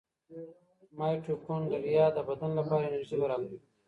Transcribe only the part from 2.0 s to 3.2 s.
د بدن لپاره انرژي